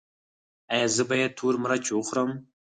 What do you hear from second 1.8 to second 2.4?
وخورم؟